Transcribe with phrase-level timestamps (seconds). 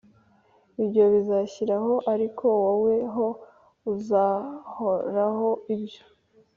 [0.83, 3.27] Ibyo bizashiraho ariko wowe ho
[3.93, 6.03] uzahoraho Ibyo